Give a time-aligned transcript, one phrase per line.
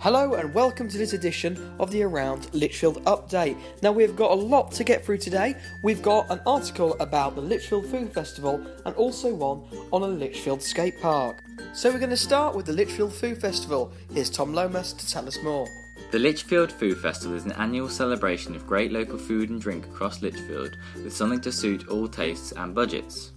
[0.00, 3.58] Hello and welcome to this edition of the Around Lichfield Update.
[3.82, 5.56] Now we've got a lot to get through today.
[5.82, 10.62] We've got an article about the Lichfield Food Festival and also one on a Lichfield
[10.62, 11.42] skate park.
[11.72, 13.92] So we're going to start with the Lichfield Food Festival.
[14.14, 15.66] Here's Tom Lomas to tell us more.
[16.12, 20.22] The Lichfield Food Festival is an annual celebration of great local food and drink across
[20.22, 23.32] Lichfield with something to suit all tastes and budgets.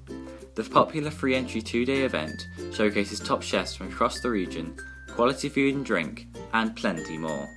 [0.53, 4.77] The popular free entry two day event showcases top chefs from across the region,
[5.21, 7.47] quality food and drink, and plenty more.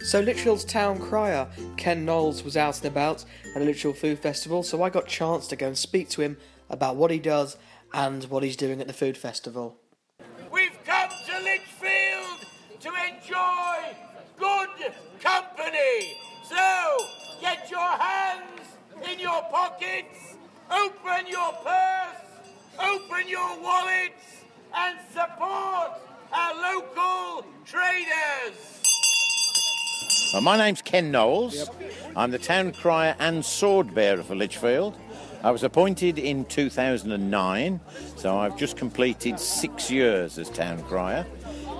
[0.00, 1.48] So Lichfield's town crier,
[1.78, 3.24] Ken Knowles, was out and about
[3.54, 6.20] at the Lichfield Food Festival, so I got a chance to go and speak to
[6.20, 6.36] him
[6.68, 7.56] about what he does
[7.94, 9.78] and what he's doing at the food festival.
[10.52, 12.44] We've come to Lichfield
[12.80, 13.96] to enjoy
[14.38, 16.18] good company.
[16.50, 16.98] So
[17.40, 18.60] get your hands
[19.10, 20.36] in your pockets,
[20.70, 22.44] open your purse,
[22.78, 24.44] open your wallets,
[24.76, 26.07] and support
[26.38, 28.82] our local traders.
[30.32, 31.68] Well, my name's Ken Knowles.
[32.14, 34.96] I'm the town crier and sword bearer for Lichfield.
[35.42, 37.80] I was appointed in 2009,
[38.16, 41.26] so I've just completed six years as town crier.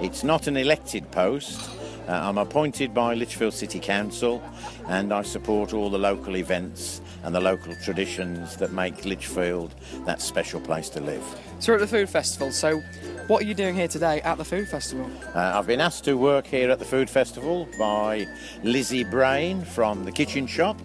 [0.00, 1.70] It's not an elected post.
[2.08, 4.42] Uh, I'm appointed by Lichfield City Council
[4.86, 9.74] and I support all the local events and the local traditions that make Lichfield
[10.06, 11.22] that special place to live.
[11.58, 12.80] So we're at the food festival, so
[13.28, 15.08] what are you doing here today at the food festival?
[15.34, 18.26] Uh, I've been asked to work here at the food festival by
[18.62, 20.78] Lizzie Brain from the kitchen shop.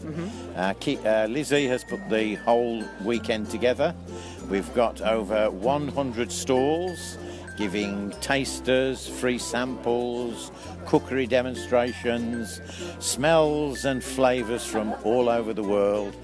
[0.55, 3.95] Uh, Ki- uh, Lizzie has put the whole weekend together.
[4.49, 7.17] We've got over 100 stalls
[7.55, 10.52] giving tasters, free samples,
[10.86, 12.59] cookery demonstrations,
[12.99, 16.16] smells and flavours from all over the world,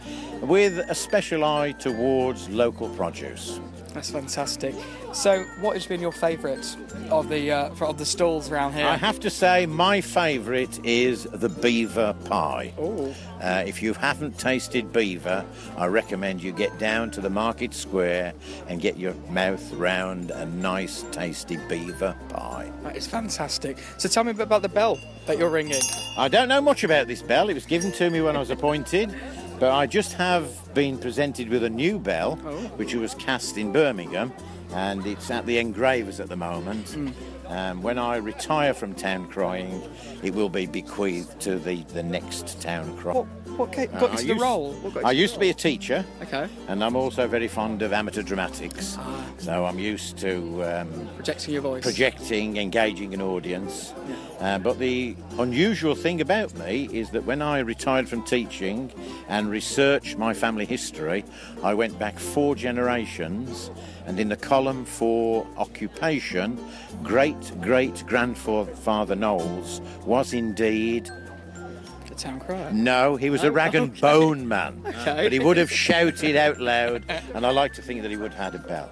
[0.41, 3.59] with a special eye towards local produce.
[3.93, 4.75] That's fantastic.
[5.13, 6.75] So, what has been your favourite
[7.09, 8.85] of the uh, of the stalls around here?
[8.85, 12.73] I have to say, my favourite is the beaver pie.
[12.77, 13.13] Oh.
[13.41, 15.45] Uh, if you haven't tasted beaver,
[15.77, 18.33] I recommend you get down to the market square
[18.67, 22.71] and get your mouth round a nice, tasty beaver pie.
[22.83, 23.77] That is fantastic.
[23.97, 25.81] So, tell me a bit about the bell that you're ringing.
[26.17, 27.49] I don't know much about this bell.
[27.49, 29.15] It was given to me when I was appointed,
[29.59, 32.57] but I just have been presented with a new bell, oh.
[32.77, 34.31] which was cast in Birmingham,
[34.73, 36.89] and it's at the engravers at the moment.
[36.89, 37.09] Hmm.
[37.49, 39.81] Um, when I retire from town crying,
[40.21, 43.13] it will be bequeathed to the, the next town cry.
[43.13, 43.25] What
[43.57, 44.71] what ca- got Uh, you to the used- role?
[44.73, 46.47] What got you I used to be a teacher, Okay.
[46.67, 48.97] and I'm also very fond of amateur dramatics.
[49.39, 51.83] So I'm used to um, Projecting your voice.
[51.83, 53.93] projecting, engaging an audience.
[54.39, 58.91] Uh, but the unusual thing about me is that when I retired from teaching
[59.27, 61.25] and researched my family history,
[61.63, 63.71] I went back four generations,
[64.09, 66.59] and in the column for occupation,
[67.03, 71.09] great great grandfather Knowles was indeed.
[72.07, 72.71] the town crier.
[72.73, 74.01] No, he was a Oh, rag and okay.
[74.01, 74.81] bone man.
[74.87, 75.23] Okay.
[75.25, 77.03] But he would have shouted out loud,
[77.35, 78.89] and I like to think that he would have had a bell.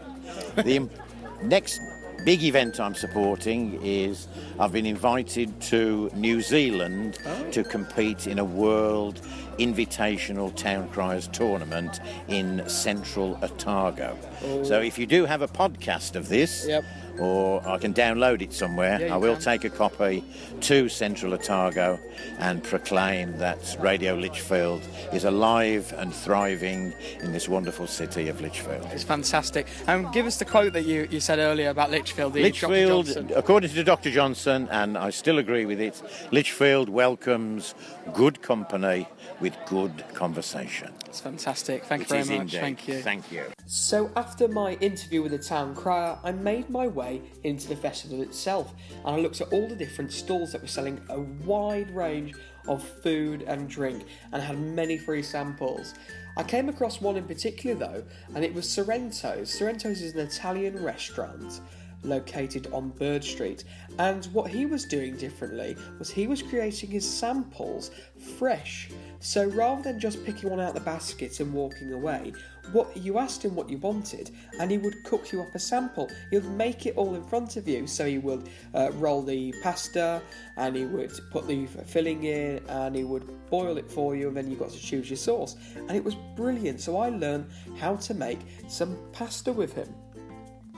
[0.55, 0.87] The
[1.41, 1.81] next
[2.25, 4.27] big event I'm supporting is
[4.59, 7.51] I've been invited to New Zealand Oh.
[7.51, 9.21] to compete in a World
[9.59, 14.17] Invitational Town Criers tournament in central Otago.
[14.43, 14.63] Oh.
[14.63, 16.69] So if you do have a podcast of this, Oh.
[16.69, 16.83] Yep.
[17.19, 18.99] Or I can download it somewhere.
[19.01, 19.43] Yeah, I will can.
[19.43, 20.23] take a copy
[20.61, 21.99] to Central Otago
[22.39, 24.81] and proclaim that Radio Lichfield
[25.13, 28.87] is alive and thriving in this wonderful city of Lichfield.
[28.91, 29.67] It's fantastic.
[29.87, 32.33] And give us the quote that you, you said earlier about Lichfield.
[32.33, 32.87] The Dr.
[32.87, 33.31] Johnson.
[33.35, 34.11] according to Dr.
[34.11, 36.01] Johnson, and I still agree with it,
[36.31, 37.75] Lichfield welcomes
[38.13, 39.07] good company
[39.39, 40.93] with good conversation.
[41.05, 41.83] It's fantastic.
[41.85, 42.53] Thank It you very much.
[42.53, 42.59] indeed.
[42.59, 42.99] Thank you.
[43.01, 43.43] Thank you.
[43.65, 47.06] So, after my interview with the town crier, I made my way
[47.43, 48.73] into the festival itself
[49.05, 52.33] and I looked at all the different stalls that were selling a wide range
[52.67, 55.93] of food and drink and had many free samples.
[56.35, 58.03] I came across one in particular though,
[58.35, 59.49] and it was Sorrento's.
[59.49, 61.61] Sorrento's is an Italian restaurant
[62.07, 63.63] located on Bird Street.
[63.99, 67.91] And what he was doing differently was he was creating his samples
[68.37, 68.89] fresh.
[69.19, 72.33] So rather than just picking one out the basket and walking away,
[72.71, 76.09] what you asked him what you wanted, and he would cook you up a sample.
[76.29, 77.87] He would make it all in front of you.
[77.87, 80.21] So he would uh, roll the pasta,
[80.57, 84.37] and he would put the filling in, and he would boil it for you, and
[84.37, 85.55] then you got to choose your sauce.
[85.75, 86.81] And it was brilliant.
[86.81, 89.93] So I learned how to make some pasta with him.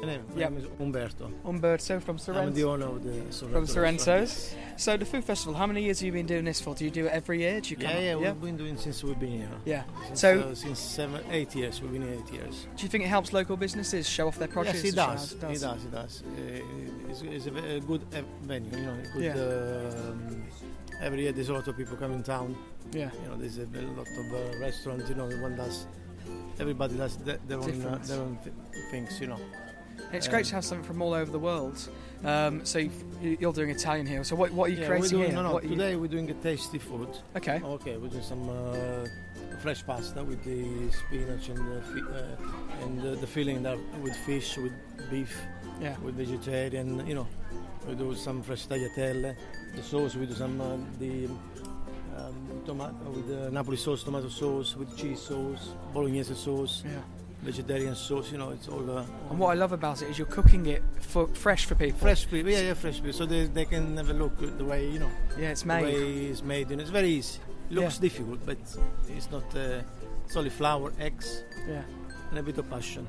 [0.01, 0.51] My name, my Yep.
[0.51, 1.31] name is Umberto.
[1.45, 2.47] Umberto from Sorrento.
[2.47, 3.51] I'm the owner of the Sorrento.
[3.51, 4.55] From Sorrento's.
[4.77, 6.73] So the food festival, how many years have you been doing this for?
[6.73, 7.59] Do you do it every year?
[7.59, 8.31] Do you come Yeah, yeah, yeah?
[8.31, 9.49] we've been doing since we've been here.
[9.65, 9.83] Yeah.
[10.07, 11.81] Since, So- uh, since seven, eight years.
[11.81, 12.65] We've been here eight years.
[12.77, 14.75] Do you think it helps local businesses show off their produce?
[14.75, 15.31] yes, it and show does.
[15.33, 15.83] It does.
[15.85, 16.23] It does.
[16.23, 18.71] Uh, it's, it's a, good uh, venue.
[18.77, 19.23] You know, good.
[19.23, 19.33] Yeah.
[20.09, 20.43] Um,
[21.01, 22.55] every year there's a lot of people coming town.
[22.93, 23.09] Yeah.
[23.21, 23.63] You know, there's a,
[23.97, 25.09] lot of uh, restaurants.
[25.09, 25.87] You know, one does.
[26.57, 28.55] Everybody does their, their own uh, their own th-
[28.91, 29.19] things.
[29.19, 29.39] You know.
[30.11, 31.77] It's great to Um, have something from all over the world.
[32.25, 32.79] Um, so
[33.21, 34.23] you're doing Italian here.
[34.23, 35.43] So what, what are you Yeah, creating we're doing, here?
[35.43, 35.57] No, no.
[35.57, 37.09] Are you- Today we're doing a tasty food.
[37.35, 37.61] Okay.
[37.63, 39.05] Okay, we're doing some uh,
[39.61, 44.15] fresh pasta with the spinach and the fi- uh, and the, the filling that with
[44.25, 44.73] fish, with
[45.09, 45.33] beef,
[45.81, 45.95] Yeah.
[45.99, 47.05] with vegetarian.
[47.07, 47.27] You know,
[47.87, 49.35] we do some fresh tagliatelle.
[49.75, 51.27] The sauce we do some uh, the
[52.17, 56.99] um, tomato with the Napoli sauce, tomato sauce, with cheese sauce, bolognese sauce, Yeah.
[57.41, 58.31] Vegetarian sauce.
[58.31, 58.89] You know, it's all.
[58.97, 61.99] Uh, And what I love about it is you're cooking it for fresh for people.
[61.99, 63.13] Fresh people, yeah, yeah, fresh people.
[63.13, 65.85] so they, they can have a look at the way you know Yeah, it's made.
[65.85, 66.71] the way it's made.
[66.71, 67.39] And it's very easy.
[67.71, 68.01] Looks Yeah.
[68.01, 68.57] difficult, but
[69.09, 69.43] it's not.
[69.55, 69.81] Uh,
[70.25, 71.81] it's only flour, eggs, Yeah.
[72.29, 73.07] And a bit of passion.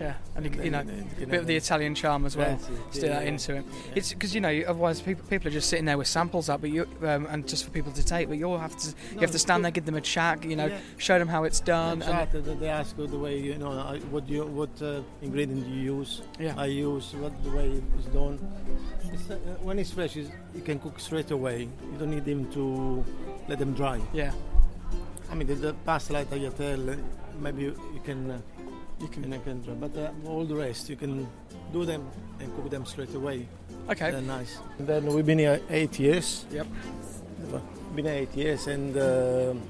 [0.00, 0.14] Yeah.
[0.34, 2.54] And you, And you know, uh, a bit of the Italian charm as well.
[2.54, 2.60] it.
[2.94, 3.64] Still Yeah, that into it.
[3.68, 3.92] yeah.
[3.96, 6.70] It's because you know otherwise people people are just sitting there with samples up, but
[6.70, 8.28] you um, and just for people to take.
[8.28, 10.44] But you all have to you No, have to stand there, give them a chat,
[10.44, 10.78] you know, Yeah.
[10.96, 12.00] show them how it's done.
[12.02, 12.40] and- Exactly.
[12.40, 15.80] They- they ask you the way you know uh, what you what uh, ingredient you
[15.98, 16.22] use.
[16.38, 16.54] yeah.
[16.56, 17.68] I use what the way
[17.98, 18.38] it's done.
[19.12, 21.58] It's, uh, when it's fresh, it's, you can cook straight away.
[21.92, 23.04] You don't need them to
[23.48, 24.00] let them dry.
[24.12, 24.32] yeah.
[25.30, 26.98] I mean, the, the pasta like tagliatelle,
[27.40, 28.38] maybe you, you can uh,
[29.00, 29.32] You can.
[29.32, 31.26] you can dry, but uh, all the rest you can
[31.72, 32.02] do them
[32.40, 33.46] and cook them straight away.
[33.88, 34.10] Okay.
[34.10, 34.58] They're nice.
[34.78, 36.44] And then we've been here eight years.
[36.50, 36.66] Yep.
[37.94, 39.62] Been eight years, and um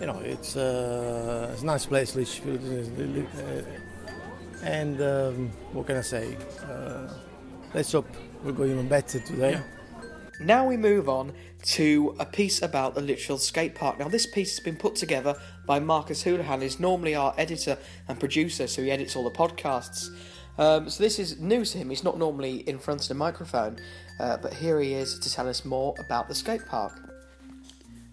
[0.00, 2.60] you know it's, uh, it's a nice place, Lichfield.
[2.64, 3.62] Uh,
[4.64, 6.36] and um, what can I say?
[6.68, 7.08] Uh,
[7.74, 8.08] let's hope
[8.42, 9.52] we'll go even better today.
[9.52, 9.62] Yeah.
[10.40, 11.32] Now we move on
[11.76, 13.98] to a piece about the Lichfield Skate Park.
[14.00, 15.36] Now, this piece has been put together
[15.66, 17.78] by Marcus Houlihan, who's normally our editor
[18.08, 20.08] and producer, so he edits all the podcasts.
[20.58, 21.90] Um, so this is new to him.
[21.90, 23.78] He's not normally in front of the microphone,
[24.20, 26.92] uh, but here he is to tell us more about the skate park.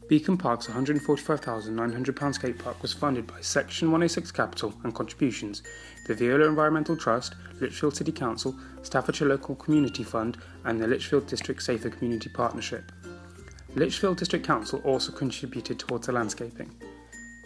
[0.07, 5.61] Beacon Park's £145,900 skate park was funded by Section 106 Capital and contributions,
[6.07, 11.61] the Veolia Environmental Trust, Lichfield City Council, Staffordshire Local Community Fund, and the Lichfield District
[11.61, 12.91] Safer Community Partnership.
[13.75, 16.73] Lichfield District Council also contributed towards the landscaping.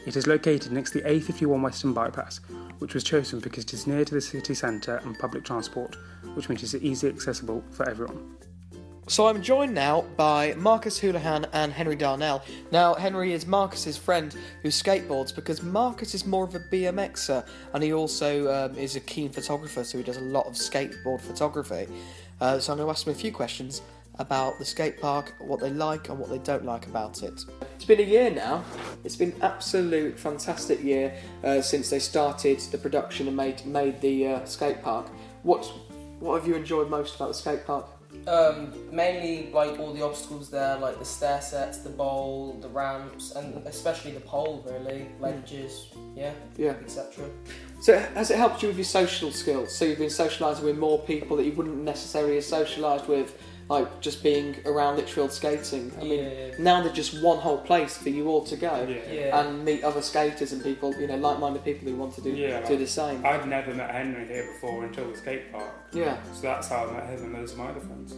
[0.05, 2.41] It is located next to the A51 Western Bypass,
[2.79, 5.95] which was chosen because it is near to the city centre and public transport,
[6.33, 8.35] which makes it easily accessible for everyone.
[9.07, 12.41] So I'm joined now by Marcus Houlihan and Henry Darnell.
[12.71, 17.83] Now, Henry is Marcus's friend who skateboards because Marcus is more of a BMXer and
[17.83, 21.87] he also um, is a keen photographer, so he does a lot of skateboard photography.
[22.41, 23.81] Uh, so I'm going to ask him a few questions
[24.19, 27.43] about the skate park, what they like and what they don't like about it.
[27.75, 28.63] It's been a year now.
[29.03, 31.13] It's been absolute fantastic year
[31.43, 35.07] uh, since they started the production and made made the uh, skate park.
[35.43, 35.65] What
[36.19, 37.85] what have you enjoyed most about the skate park?
[38.27, 43.31] Um, mainly like all the obstacles there, like the stair sets, the bowl, the ramps,
[43.31, 46.75] and especially the pole, really, ledges, yeah, Yeah.
[46.83, 47.25] etc.
[47.81, 49.75] So has it helped you with your social skills?
[49.75, 53.35] So you've been socialising with more people that you wouldn't necessarily have socialised with,
[53.69, 55.91] like just being around Lichfield skating.
[55.99, 56.55] I mean, Yeah.
[56.59, 59.39] now there's just one whole place for you all to go Yeah.
[59.39, 62.61] and meet other skaters and people, you know, like-minded people who want to do Yeah,
[62.61, 63.25] do like- the same.
[63.25, 65.71] I'd never met Henry here before until the skate park.
[65.93, 66.17] Yeah.
[66.33, 68.15] So that's how I met him and loads of my other friends.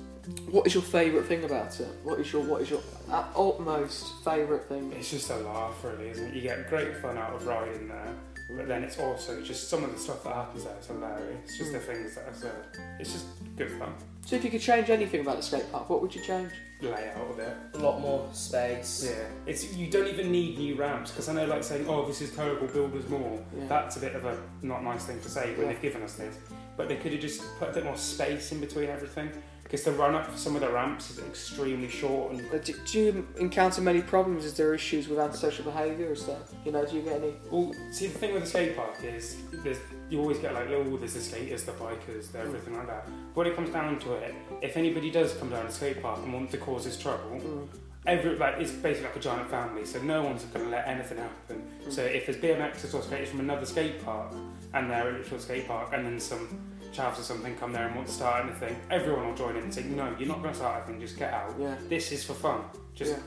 [0.49, 1.87] What is your favourite thing about it?
[2.03, 2.81] What is your what is your
[3.11, 4.91] utmost favourite thing?
[4.97, 6.33] It's just a laugh, really, isn't it?
[6.33, 8.13] You get great fun out of riding there,
[8.57, 11.39] but then it's also just some of the stuff that happens there is hilarious.
[11.45, 11.77] It's just hmm.
[11.77, 12.55] the things that are said.
[12.99, 13.93] It's just good fun.
[14.25, 16.51] So if you could change anything about the skate park, what would you change?
[16.81, 17.55] Layout of it.
[17.75, 19.07] A lot more space.
[19.09, 22.21] Yeah, it's you don't even need new ramps because I know like saying, "Oh, this
[22.21, 23.67] is terrible, build us more." Yeah.
[23.67, 25.73] That's a bit of a not nice thing to say when Yeah.
[25.73, 26.35] they've given us this.
[26.75, 29.29] But they could have just put a bit more space in between everything
[29.75, 32.99] because the run up for some of the ramps is extremely short and Do, do
[32.99, 34.45] you encounter many problems?
[34.45, 36.13] Is there issues with antisocial behaviour?
[36.13, 37.33] Is there, you know, do you get any?
[37.51, 39.79] Well, see, the thing with the skate park is there's,
[40.09, 43.05] you always get like, oh, there's the skaters, the bikers, the everything like that.
[43.33, 46.01] But When it comes down to it, if anybody does come down to the skate
[46.01, 47.67] park and want to cause us trouble, mm.
[48.05, 51.17] every like it's basically like a giant family, so no one's going to let anything
[51.17, 51.63] happen.
[51.89, 52.15] So mm.
[52.15, 54.33] if there's BMXers or skaters from another skate park
[54.73, 56.61] and they're at Lichfield Skate Park, and then some
[56.95, 59.73] chavs or something come there and want to start anything, everyone will join in and
[59.73, 61.53] say, no, you're not going to start anything, just get out.
[61.59, 61.75] Yeah.
[61.89, 62.61] This is for fun.
[62.93, 63.19] Just Yeah.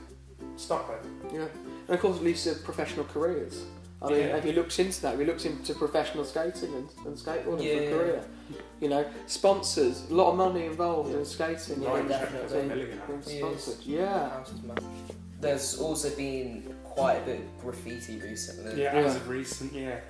[0.56, 1.32] stop it.
[1.32, 1.40] Yeah,
[1.86, 3.64] and of course, it leads to professional careers.
[4.00, 4.26] I mean, Yeah.
[4.36, 5.10] have you looked into that?
[5.12, 7.90] Have you looked into professional skating and, and skateboarding Yeah.
[7.90, 8.24] for a career?
[8.80, 11.82] You know, sponsors, a lot of money involved in skating.
[11.82, 12.56] Yeah, you definitely.
[12.56, 13.62] being- Million being Yes.
[13.64, 13.84] sponsored.
[13.84, 14.28] Yeah.
[14.30, 14.52] House.
[15.40, 18.82] There's also been quite a bit of graffiti recently.
[18.82, 19.06] Yeah, Yeah.
[19.06, 20.00] as of recent, yeah.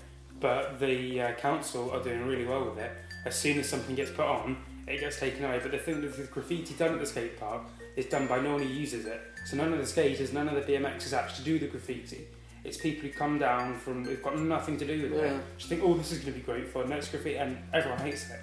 [0.40, 2.92] But the uh, council are doing really well with it.
[3.24, 5.58] As soon as something gets put on, it gets taken away.
[5.62, 7.62] But the thing with the graffiti done at the skate park
[7.96, 9.20] is done by no one who uses it.
[9.46, 12.26] So none of the skaters, none of the BMXers actually do the graffiti.
[12.64, 15.34] It's people who come down from, who've got nothing to do with Yeah.
[15.36, 15.42] it.
[15.56, 16.88] Just think, oh, this is going to be great fun.
[16.88, 18.40] Next graffiti, and everyone hates it.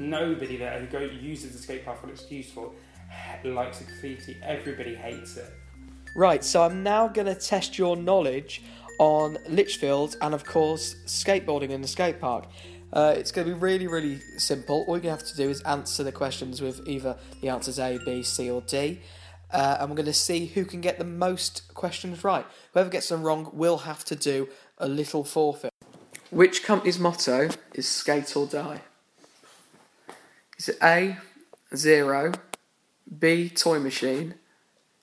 [0.00, 2.72] Nobody there who go uses the skate park for what it's used for
[3.44, 4.36] likes the graffiti.
[4.42, 5.52] Everybody hates it.
[6.14, 8.62] Right, so I'm now going to test your knowledge
[8.98, 12.46] on Lichfield and, of course, skateboarding in the skate park.
[12.92, 14.84] Uh, it's going to be really, really simple.
[14.86, 18.22] All you have to do is answer the questions with either the answers A, B,
[18.22, 19.00] C, or D.
[19.52, 22.46] Uh, and we're going to see who can get the most questions right.
[22.72, 24.48] Whoever gets them wrong will have to do
[24.78, 25.70] a little forfeit.
[26.30, 28.80] Which company's motto is skate or die?
[30.58, 31.18] Is it A,
[31.74, 32.32] zero,
[33.18, 34.34] B, toy machine,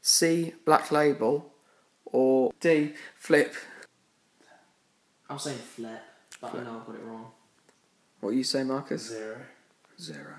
[0.02, 1.54] C, black label,
[2.06, 3.54] or D, flip?
[5.34, 6.02] I'm saying flip,
[6.40, 7.25] but I know I got it wrong.
[8.20, 9.10] What do you say, Marcus?
[9.10, 9.38] Zero.
[10.00, 10.36] Zero.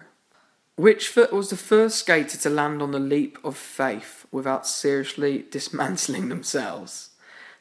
[0.77, 5.47] Which foot was the first skater to land on the leap of faith without seriously
[5.51, 7.11] dismantling themselves?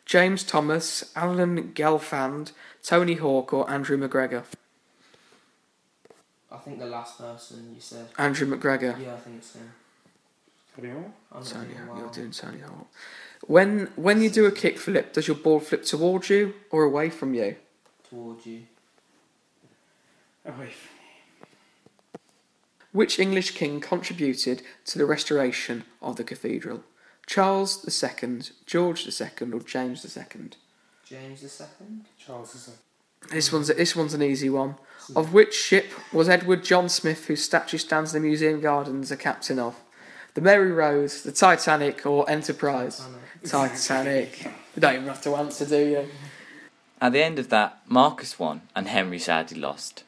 [0.05, 2.51] James Thomas, Alan Gelfand,
[2.83, 4.43] Tony Hawk, or Andrew McGregor?
[6.51, 8.09] I think the last person you said.
[8.19, 9.01] Andrew McGregor.
[9.01, 9.71] Yeah, I think it's him.
[10.75, 11.13] Have you all?
[11.39, 12.87] I'm Tony, doing you're doing Tony Hawk.
[13.47, 17.33] When when you do a kickflip, does your ball flip towards you or away from
[17.33, 17.55] you?
[18.13, 18.61] towards you.
[20.45, 20.69] Oh, wait.
[22.91, 26.83] Which English king contributed to the restoration of the cathedral?
[27.25, 30.49] Charles II, George II, or James II?
[31.05, 31.87] James II.
[32.17, 32.73] Charles II.
[33.31, 34.75] This one's this one's an easy one.
[35.07, 35.17] Hmm.
[35.17, 39.17] Of which ship was Edward John Smith, whose statue stands in the museum gardens, a
[39.17, 39.75] captain of?
[40.33, 43.01] The Mary Rose, the Titanic, or Enterprise?
[43.45, 44.45] Titanic.
[44.75, 46.07] You don't even have to answer, do you?
[47.01, 50.03] At the end of that, Marcus won and Henry sadly lost.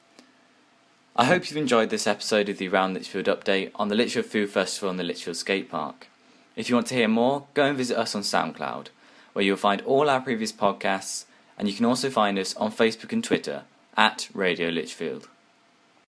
[1.15, 4.49] I hope you've enjoyed this episode of the Round Lichfield update on the Lichfield Food
[4.49, 6.07] Festival and the Lichfield Skate Park.
[6.55, 8.87] If you want to hear more, go and visit us on SoundCloud,
[9.33, 11.25] where you'll find all our previous podcasts,
[11.57, 13.63] and you can also find us on Facebook and Twitter
[13.97, 15.27] at Radio Lichfield.